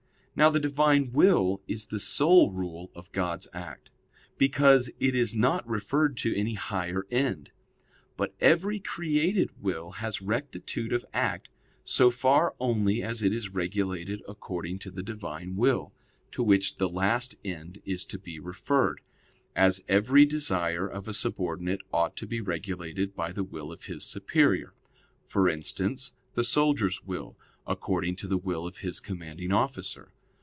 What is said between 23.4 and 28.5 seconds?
will of his superior; for instance, the soldier's will, according to the